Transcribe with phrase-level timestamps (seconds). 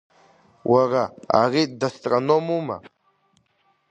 [0.71, 1.03] Уара,
[1.41, 2.77] ари дастрономума?